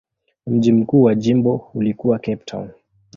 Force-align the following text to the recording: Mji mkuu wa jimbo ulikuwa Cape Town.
Mji 0.47 0.71
mkuu 0.71 1.03
wa 1.03 1.15
jimbo 1.15 1.71
ulikuwa 1.73 2.19
Cape 2.19 2.43
Town. 2.45 2.69